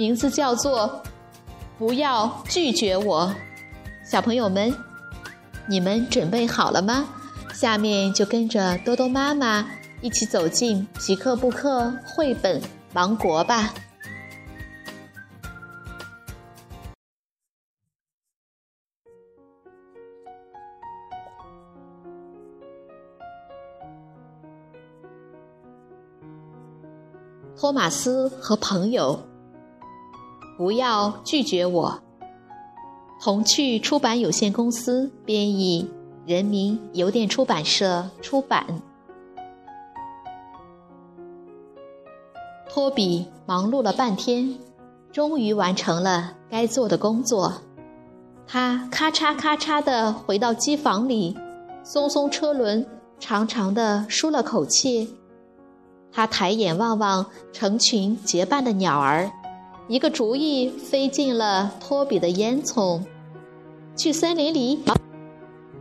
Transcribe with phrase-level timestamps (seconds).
[0.00, 1.02] 名字叫做
[1.76, 3.34] “不要拒绝我”，
[4.02, 4.74] 小朋友们，
[5.68, 7.06] 你们准备好了吗？
[7.52, 9.68] 下面就跟着多多妈妈
[10.00, 12.62] 一起走进皮克布克绘本
[12.94, 13.74] 王国吧。
[27.54, 29.29] 托马斯和朋友。
[30.60, 32.02] 不要拒绝我。
[33.18, 35.90] 童趣出版有限公司编译，
[36.26, 38.82] 人民邮电出版社出版。
[42.68, 44.54] 托比忙碌了半天，
[45.10, 47.54] 终于完成了该做的工作。
[48.46, 51.34] 他咔嚓咔嚓地回到机房里，
[51.82, 52.86] 松松车轮，
[53.18, 55.16] 长长的舒了口气。
[56.12, 59.32] 他抬眼望望成群结伴的鸟儿。
[59.90, 63.02] 一个主意飞进了托比的烟囱，
[63.96, 64.84] 去森林里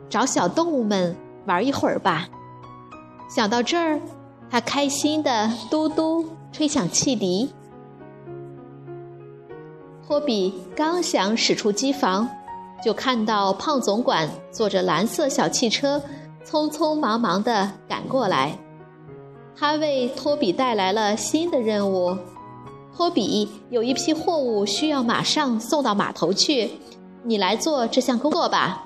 [0.09, 1.15] 找小动物们
[1.45, 2.27] 玩一会儿吧。
[3.29, 4.01] 想到这儿，
[4.49, 7.51] 他开心的嘟嘟吹响汽笛。
[10.07, 12.27] 托比刚想驶出机房，
[12.83, 16.01] 就看到胖总管坐着蓝色小汽车，
[16.43, 18.57] 匆匆忙忙的赶过来。
[19.55, 22.17] 他为托比带来了新的任务。
[22.99, 26.69] 托比有一批货物需要马上送到码头去，
[27.23, 28.83] 你来做这项工作吧。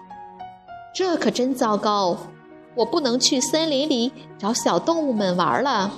[0.93, 2.15] 这可真糟糕，
[2.75, 5.93] 我不能去森林里找小动物们玩了。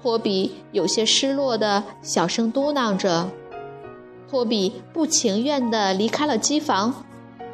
[0.00, 3.28] 托比有些失落的小声嘟囔着。
[4.30, 7.04] 托比不情愿地离开了机房，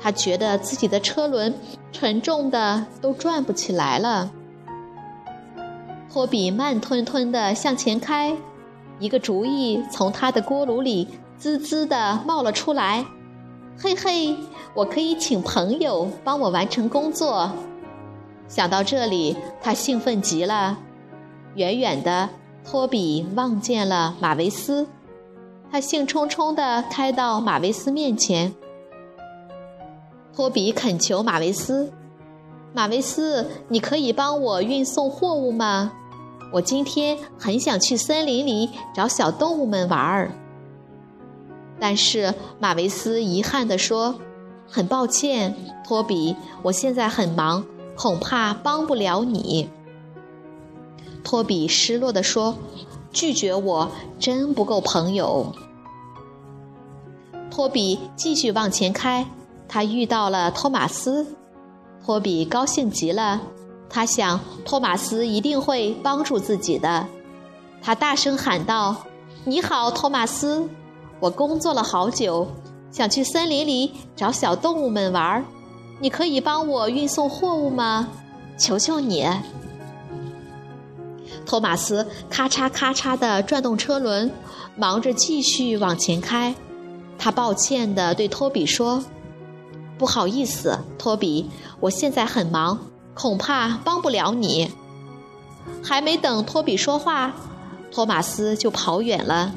[0.01, 1.53] 他觉得自己的车轮
[1.91, 4.31] 沉重的都转不起来了。
[6.09, 8.37] 托比慢吞吞地向前开。
[9.03, 13.05] 一个主意从他的锅炉里滋滋地冒了出来，
[13.77, 14.37] 嘿嘿，
[14.75, 17.51] 我可以请朋友帮我完成工作。
[18.47, 20.79] 想到这里，他兴奋极了。
[21.57, 22.29] 远远的，
[22.65, 24.87] 托比望见了马维斯，
[25.69, 28.55] 他兴冲冲地开到马维斯面前。
[30.33, 31.93] 托比恳求马维斯
[32.73, 35.91] ：“马维斯，你可以帮我运送货物吗？”
[36.53, 40.31] 我今天很想去森林里找小动物们玩儿，
[41.81, 44.17] 但是马维斯遗憾地说
[44.69, 47.65] ：“很抱歉，托比，我现在很忙，
[47.97, 49.71] 恐怕帮不了你。”
[51.25, 52.59] 托比失落地说
[53.13, 55.55] ：“拒绝我真不够朋友。”
[57.51, 59.27] 托比继续往前开，
[59.69, 61.35] 他遇到了托马斯，
[62.05, 63.41] 托比高兴极了。
[63.95, 67.07] 他想，托马斯一定会帮助自己的。
[67.83, 68.97] 他大声喊道
[69.45, 70.67] ：“你好，托马斯！
[71.21, 72.49] 我工作了好久，
[72.91, 75.45] 想去森林里找小动物们玩儿。
[76.01, 78.09] 你可以帮我运送货物吗？
[78.57, 79.29] 求求你！”
[81.45, 84.33] 托马斯咔嚓咔嚓地转动车轮，
[84.75, 86.55] 忙着继续往前开。
[87.19, 89.05] 他抱歉地对托比说
[89.99, 92.79] ：“不好意思，托比，我现在很忙。”
[93.15, 94.73] 恐怕帮不了你。
[95.83, 97.33] 还没等托比说话，
[97.91, 99.53] 托马斯就跑远了。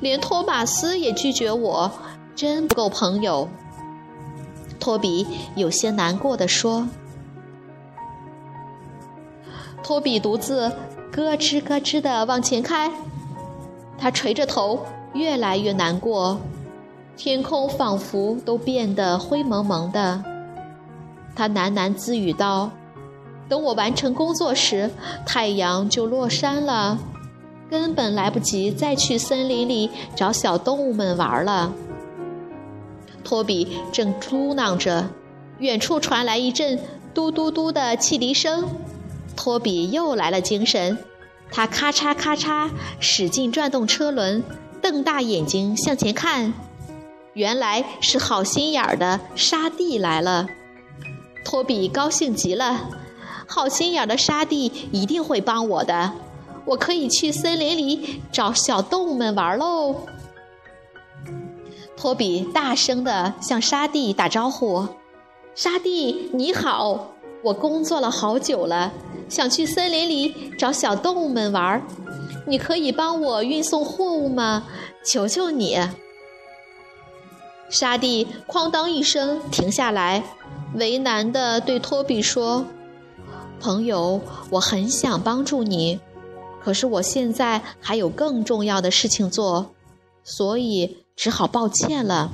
[0.00, 1.90] 连托马斯也拒绝我，
[2.34, 3.48] 真不够朋友。
[4.80, 6.88] 托比有些难过的说
[9.82, 10.72] ：“托比独自
[11.12, 12.90] 咯吱咯吱的往前开，
[13.96, 16.40] 他垂着头，越来越难过。
[17.16, 20.24] 天空仿佛都变得灰蒙蒙的。”
[21.34, 22.70] 他喃喃自语道
[23.48, 24.90] ：“等我完成工作时，
[25.26, 26.98] 太阳就落山了，
[27.70, 31.72] 根本来不及再去森林里找小动物们玩了。”
[33.24, 35.08] 托比正嘟囔着，
[35.58, 36.78] 远处传来一阵
[37.14, 38.68] 嘟嘟嘟的汽笛声。
[39.34, 40.98] 托比又来了精神，
[41.50, 42.68] 他咔嚓咔嚓
[43.00, 44.42] 使劲转动车轮，
[44.82, 46.52] 瞪大眼睛向前看，
[47.32, 50.46] 原来是好心眼儿的沙地来了。
[51.44, 52.88] 托比高兴极了，
[53.46, 56.12] 好心眼的沙地一定会帮我的，
[56.64, 60.06] 我可以去森林里找小动物们玩喽。
[61.96, 64.88] 托比大声地向沙地打招呼
[65.54, 67.12] ：“沙地，你好！
[67.44, 68.92] 我工作了好久了，
[69.28, 71.82] 想去森林里找小动物们玩，
[72.46, 74.64] 你可以帮我运送货物吗？
[75.04, 75.78] 求求你！”
[77.70, 80.22] 沙地哐当一声停下来，
[80.74, 82.66] 为难地对托比说
[83.60, 84.20] ：“朋友，
[84.50, 86.00] 我很想帮助你，
[86.62, 89.70] 可是我现在还有更重要的事情做，
[90.24, 92.30] 所以。”只好抱歉了。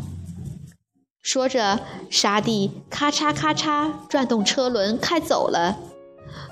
[1.20, 5.76] 说着，沙地咔嚓咔嚓转动车轮开走了。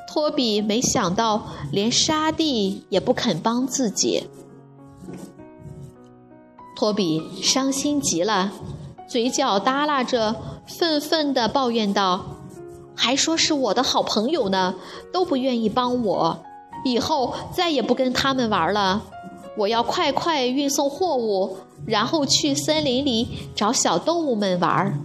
[0.09, 4.25] 托比没想到，连沙地也不肯帮自己。
[6.75, 8.53] 托比伤心极了，
[9.09, 10.35] 嘴角耷拉着，
[10.67, 12.25] 愤愤地抱怨道
[12.95, 14.75] ：“还说是我的好朋友呢，
[15.13, 16.45] 都不愿意帮我，
[16.85, 19.03] 以后再也不跟他们玩了。
[19.57, 24.99] 我要快快运送货物。”然后去森林里找小动物们玩。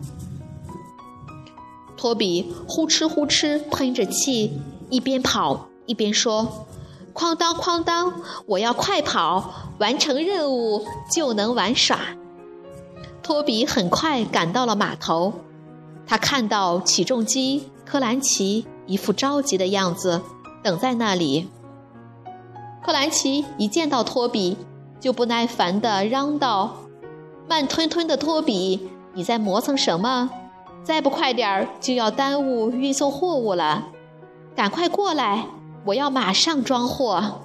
[1.96, 4.60] 托比呼哧呼哧喷着气，
[4.90, 6.66] 一边跑一边说
[7.14, 12.00] ：“哐当哐当，我要快跑，完成任务就能玩耍。”
[13.22, 15.34] 托比很快赶到了码头，
[16.06, 20.22] 他看到起重机科兰奇一副着急的样子，
[20.64, 21.50] 等在那里。
[22.84, 24.58] 科兰奇一见到托比。
[25.00, 26.76] 就不耐烦地嚷道
[27.50, 30.30] ：“慢吞吞的托比，你在磨蹭什么？
[30.84, 33.88] 再不快点儿，就要耽误运送货物了！
[34.56, 35.48] 赶快过来，
[35.86, 37.40] 我要马上装货。”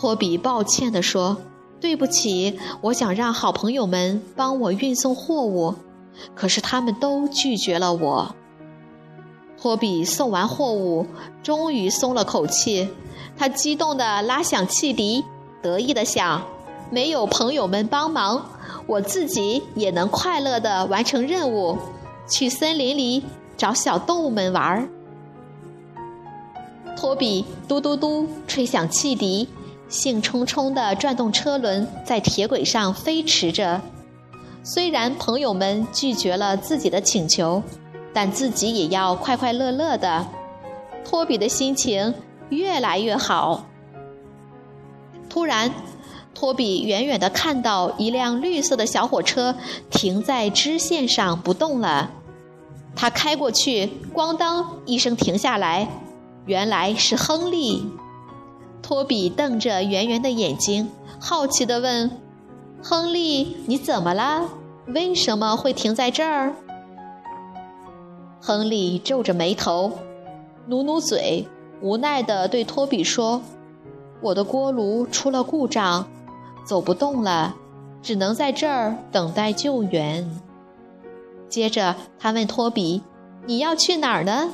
[0.00, 1.36] 托比抱歉地说
[1.78, 5.74] ：“对不起，我想让好朋友们帮我运送货物，
[6.34, 8.34] 可是他们都拒绝了我。”
[9.60, 11.06] 托比送完货物，
[11.42, 12.88] 终于松了口气，
[13.36, 15.24] 他激动地拉响汽笛。
[15.62, 16.42] 得意的想，
[16.90, 18.52] 没有朋友们帮忙，
[18.86, 21.76] 我自己也能快乐的完成任务，
[22.26, 23.24] 去森林里
[23.58, 24.88] 找小动物们玩儿。
[26.96, 29.48] 托比嘟嘟嘟吹响汽笛，
[29.90, 33.82] 兴冲冲地转动车轮，在铁轨上飞驰着。
[34.62, 37.62] 虽然朋友们拒绝了自己的请求，
[38.12, 40.26] 但自己也要快快乐乐的。
[41.04, 42.14] 托比的心情
[42.50, 43.66] 越来越好。
[45.28, 45.72] 突然，
[46.34, 49.56] 托比远远地看到一辆绿色的小火车
[49.90, 52.10] 停在支线上不动了。
[52.94, 55.88] 他开过去，咣当一声停下来，
[56.44, 57.86] 原来是亨利。
[58.82, 62.10] 托比瞪着圆圆的眼睛，好奇地问
[62.82, 64.48] ：“亨利，你怎么了？
[64.86, 66.54] 为什么会停在这儿？”
[68.40, 69.92] 亨利皱着眉头，
[70.66, 71.46] 努努嘴，
[71.82, 73.42] 无奈地对托比说。
[74.22, 76.06] 我的锅炉出了故障，
[76.64, 77.54] 走不动了，
[78.02, 80.30] 只能在这儿等待救援。
[81.48, 83.02] 接着，他问托比
[83.46, 84.50] ：“你要去哪儿呢？”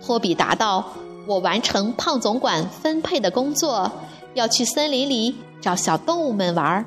[0.00, 0.92] 托比答道
[1.28, 3.92] ：“我完成胖总管分配的工作，
[4.34, 6.84] 要去森林里找小动物们玩儿。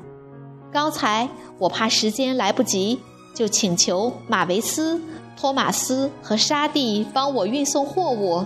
[0.72, 1.28] 刚才
[1.58, 3.00] 我怕时间来不及，
[3.34, 5.00] 就请求马维斯、
[5.36, 8.44] 托马斯和沙蒂帮我运送货物。”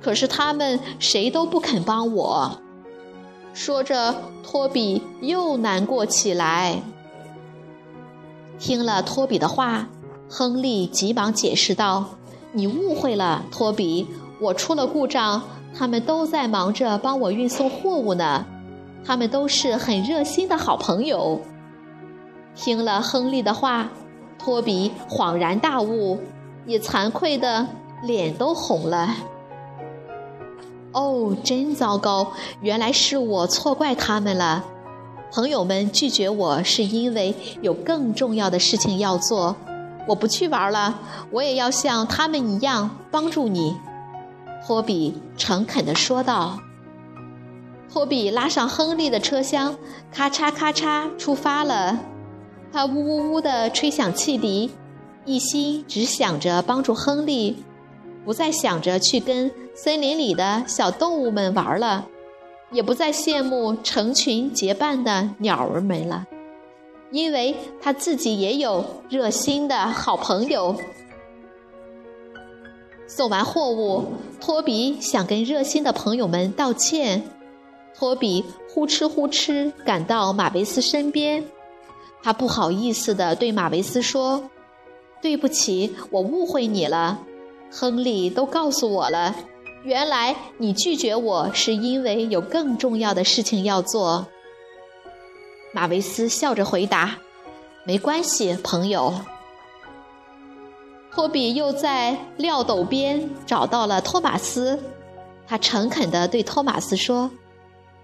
[0.00, 2.58] 可是他们谁都不肯帮我。
[3.52, 6.80] 说着，托比又难过起来。
[8.56, 9.88] 听了托比的话，
[10.30, 12.10] 亨利急忙解释道
[12.52, 14.06] ：“你误会了，托比，
[14.40, 15.42] 我出了故障，
[15.76, 18.46] 他们都在忙着帮我运送货物呢。
[19.04, 21.40] 他们都是很热心的好朋友。”
[22.56, 23.88] 听了亨利的话，
[24.38, 26.20] 托比恍然大悟，
[26.66, 27.66] 也惭愧的
[28.02, 29.16] 脸都红了。
[30.92, 32.32] 哦，真糟糕！
[32.60, 34.64] 原来是我错怪他们了。
[35.32, 39.56] 朋友们拒绝我是因为有更重要的事情要做。
[40.06, 41.00] 我不去玩了，
[41.32, 43.76] 我也要像他们一样帮助你。”
[44.64, 46.60] 托比诚恳地说道。
[47.94, 49.78] 托比拉上亨利的车厢，
[50.10, 51.96] 咔嚓咔嚓出发了。
[52.72, 54.72] 他呜呜呜地吹响汽笛，
[55.24, 57.62] 一心只想着帮助亨利。
[58.24, 62.08] 不再想着去跟森林里的小动物们玩了，
[62.72, 66.26] 也不再羡慕成群结伴的鸟儿们了，
[67.12, 70.74] 因为他自己也有热心的好朋友。
[73.06, 74.04] 送完货物，
[74.40, 77.22] 托比想跟热心的朋友们道歉。
[77.96, 81.44] 托比呼哧呼哧赶到马维斯身边，
[82.22, 84.50] 他不好意思地对马维斯说
[85.22, 87.20] ：“对不起，我误会你了。”
[87.70, 89.34] 亨利都告诉我了，
[89.82, 94.26] 原来你拒绝我是因为有更重要的事情要做。
[95.72, 97.18] 马维斯笑着回答
[97.84, 99.12] ：“没关系，朋友。”
[101.12, 104.80] 托比又在撂斗边找到了托马斯，
[105.46, 107.30] 他诚恳地对托马斯说：“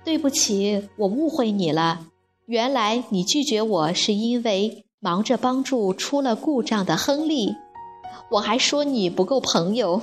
[0.04, 2.06] 对不起，我误会你了。
[2.46, 7.54] 原来你拒绝我是因为忙着帮助出了故障的亨利。
[8.30, 10.00] 我还说你不够朋友。”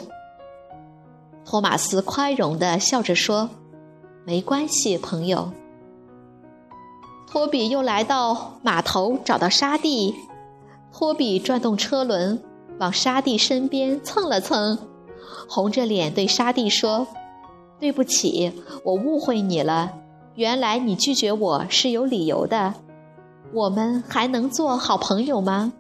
[1.46, 3.50] 托马斯宽容地笑着说
[4.26, 5.52] ：“没关系，朋友。”
[7.30, 10.16] 托比又来到码头，找到沙地。
[10.94, 12.42] 托比转动车轮，
[12.80, 14.78] 往沙地身边蹭了蹭，
[15.48, 17.08] 红着脸对沙地说
[17.80, 18.52] ：“对不起，
[18.84, 19.94] 我误会你了。
[20.36, 22.74] 原来你拒绝我是有理由的。
[23.54, 25.74] 我们还能做好朋友吗？”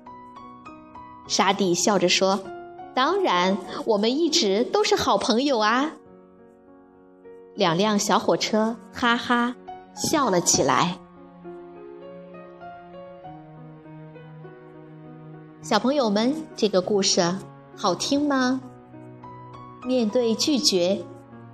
[1.27, 2.39] 沙地笑着说
[2.95, 5.91] ：“当然，我们一直都是好朋友啊。”
[7.55, 9.55] 两辆小火车哈哈
[9.93, 10.97] 笑了起来。
[15.61, 17.35] 小朋友们，这个故事
[17.75, 18.61] 好听吗？
[19.85, 21.03] 面对拒绝，